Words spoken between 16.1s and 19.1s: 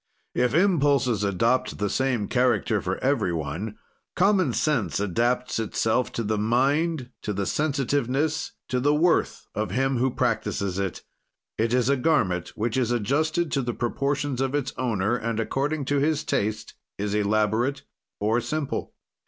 taste, is elaborate or simple.